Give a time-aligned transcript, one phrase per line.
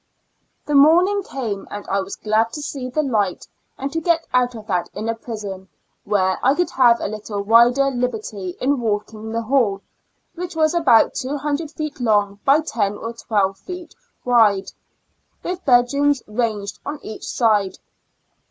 [0.65, 4.55] \/jJ^]ie mftrning came, and I was glad to see the ligm and to get out
[4.55, 5.69] of that inner prison,
[6.05, 9.81] where I could have a little wider liberty in walking the hall,
[10.33, 13.93] which was about two hundred feet long by ten or twelve feet
[14.25, 14.71] wide,
[15.43, 17.77] with bed rooms ranged on each side.